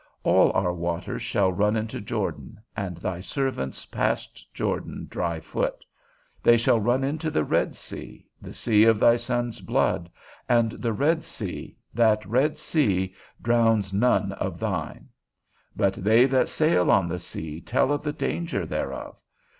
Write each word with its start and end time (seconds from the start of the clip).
All 0.23 0.51
our 0.53 0.73
waters 0.73 1.21
shall 1.21 1.51
run 1.53 1.75
into 1.75 2.01
Jordan, 2.01 2.59
and 2.75 2.97
thy 2.97 3.19
servants 3.19 3.85
passed 3.85 4.51
Jordan 4.51 5.05
dry 5.11 5.39
foot; 5.39 5.85
they 6.41 6.57
shall 6.57 6.79
run 6.79 7.03
into 7.03 7.29
the 7.29 7.43
red 7.43 7.75
sea 7.75 8.25
(the 8.41 8.51
sea 8.51 8.83
of 8.85 8.97
thy 8.97 9.15
Son's 9.15 9.61
blood), 9.61 10.09
and 10.49 10.71
the 10.71 10.91
red 10.91 11.23
sea, 11.23 11.77
that 11.93 12.25
red 12.25 12.57
sea, 12.57 13.13
drowns 13.43 13.93
none 13.93 14.31
of 14.31 14.59
thine: 14.59 15.07
but 15.75 15.93
they 15.93 16.25
that 16.25 16.49
sail 16.49 16.89
on 16.89 17.07
the 17.07 17.19
sea 17.19 17.61
tell 17.61 17.91
of 17.93 18.01
the 18.01 18.11
danger 18.11 18.65
thereof. 18.65 19.15